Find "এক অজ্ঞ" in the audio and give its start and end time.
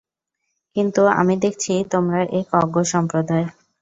2.39-2.75